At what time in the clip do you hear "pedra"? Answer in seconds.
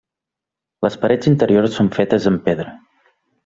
2.51-2.77